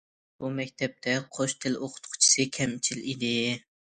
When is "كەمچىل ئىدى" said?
2.57-3.31